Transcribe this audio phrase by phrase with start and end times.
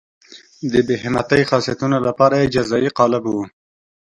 [0.71, 3.43] د بې همتۍ د خاصیتونو لپاره یې جزایي قالب وو.